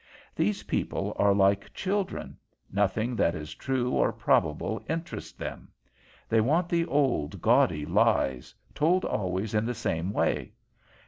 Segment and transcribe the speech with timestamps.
[0.35, 2.35] Those people are like children;
[2.71, 5.67] nothing that is true or probable interests them.
[6.27, 10.53] They want the old, gaudy lies, told always in the same way.